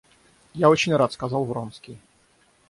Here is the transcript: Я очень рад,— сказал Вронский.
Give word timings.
Я 0.55 0.69
очень 0.71 0.95
рад,— 0.95 1.13
сказал 1.13 1.43
Вронский. 1.45 1.99